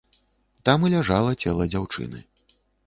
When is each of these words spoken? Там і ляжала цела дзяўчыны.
Там 0.69 0.87
і 0.89 0.91
ляжала 0.95 1.37
цела 1.47 1.71
дзяўчыны. 1.73 2.27